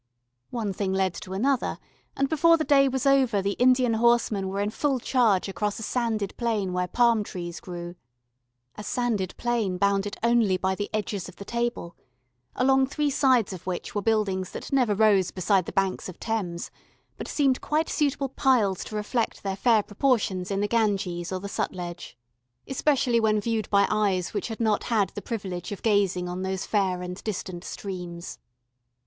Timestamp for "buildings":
14.01-14.49